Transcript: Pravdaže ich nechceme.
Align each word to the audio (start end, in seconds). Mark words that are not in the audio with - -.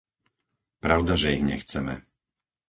Pravdaže 0.83 1.29
ich 1.37 1.45
nechceme. 1.51 1.95